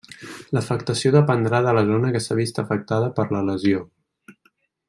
[0.57, 3.89] L'afectació dependrà de la zona que s'ha vist afectada per la lesió.